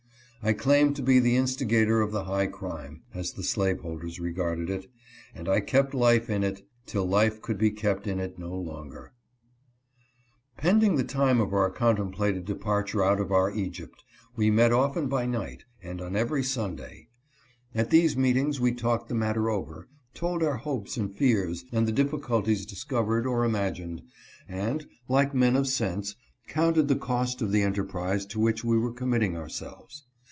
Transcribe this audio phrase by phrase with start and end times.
[0.43, 4.87] I claim to be the instigator of the high crime (as the slaveholders regarded it),
[5.35, 9.13] and I kept life in it till life could be kept in it no longer.
[10.59, 10.97] 198 DIFFICULTIES IN THE WAY.
[10.97, 14.03] Pending the time of our contemplated departure out of our Egypt,
[14.35, 17.07] we met often by night, and on every Sunday.
[17.75, 21.91] At these meetings we talked the matter over, told our hopes and fears, and the
[21.91, 24.01] difficulties discovered or imagined;
[24.49, 26.15] and, like men of sense,
[26.47, 30.07] counted the cost of the enterprise to which we were committing ourselves.